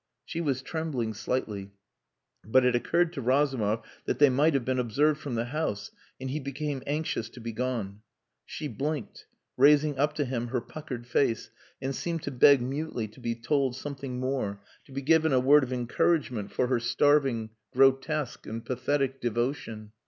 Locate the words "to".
3.13-3.21, 7.29-7.39, 10.15-10.25, 12.23-12.31, 13.09-13.19, 14.85-14.91